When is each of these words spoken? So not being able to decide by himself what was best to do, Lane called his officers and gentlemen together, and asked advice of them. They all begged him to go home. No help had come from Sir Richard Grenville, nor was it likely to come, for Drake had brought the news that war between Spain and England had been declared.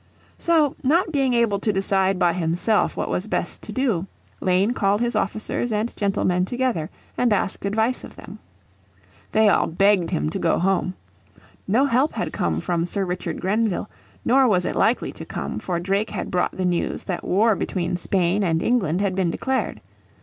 So 0.39 0.75
not 0.81 1.11
being 1.11 1.35
able 1.35 1.59
to 1.59 1.71
decide 1.71 2.17
by 2.17 2.33
himself 2.33 2.97
what 2.97 3.07
was 3.07 3.27
best 3.27 3.61
to 3.61 3.71
do, 3.71 4.07
Lane 4.39 4.71
called 4.71 4.99
his 4.99 5.15
officers 5.15 5.71
and 5.71 5.95
gentlemen 5.95 6.43
together, 6.45 6.89
and 7.19 7.31
asked 7.31 7.65
advice 7.67 8.03
of 8.03 8.15
them. 8.15 8.39
They 9.31 9.47
all 9.47 9.67
begged 9.67 10.09
him 10.09 10.31
to 10.31 10.39
go 10.39 10.57
home. 10.57 10.95
No 11.67 11.85
help 11.85 12.13
had 12.13 12.33
come 12.33 12.59
from 12.61 12.83
Sir 12.83 13.05
Richard 13.05 13.39
Grenville, 13.41 13.91
nor 14.25 14.47
was 14.47 14.65
it 14.65 14.75
likely 14.75 15.11
to 15.11 15.23
come, 15.23 15.59
for 15.59 15.79
Drake 15.79 16.09
had 16.09 16.31
brought 16.31 16.57
the 16.57 16.65
news 16.65 17.03
that 17.03 17.23
war 17.23 17.55
between 17.55 17.95
Spain 17.95 18.41
and 18.43 18.63
England 18.63 19.01
had 19.01 19.13
been 19.13 19.29
declared. 19.29 19.81